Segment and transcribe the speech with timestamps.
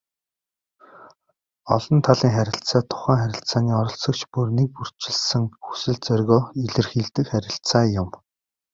[1.75, 8.09] Олон талын харилцаа тухайн харилцааны оролцогч бүр нэгбүрчилсэн хүсэл зоригоо илэрхийлдэг харилцаа юм.